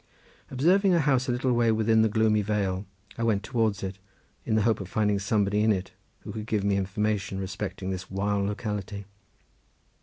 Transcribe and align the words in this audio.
Observing 0.49 0.95
a 0.95 0.99
house 0.99 1.29
a 1.29 1.31
little 1.31 1.53
way 1.53 1.71
within 1.71 2.01
the 2.01 2.09
gloomy 2.09 2.41
vale 2.41 2.87
I 3.19 3.23
went 3.23 3.43
towards 3.43 3.83
it 3.83 3.99
in 4.45 4.55
the 4.55 4.63
hope 4.63 4.79
of 4.81 4.89
finding 4.89 5.19
somebody 5.19 5.61
in 5.61 5.71
it 5.71 5.91
who 6.21 6.31
could 6.33 6.47
give 6.47 6.63
me 6.63 6.75
information 6.75 7.39
respecting 7.39 7.91
this 7.91 8.09
wild 8.09 8.47
locality. 8.47 9.05